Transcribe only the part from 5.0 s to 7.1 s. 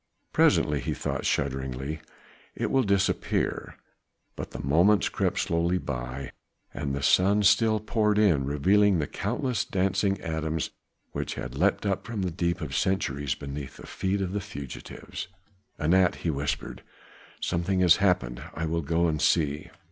crept slowly by, and the